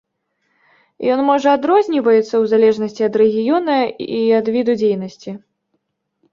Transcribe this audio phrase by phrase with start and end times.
[1.15, 3.77] Ён можа адрозніваецца ў залежнасці ад рэгіёна
[4.09, 5.31] і ад віду дзейнасці.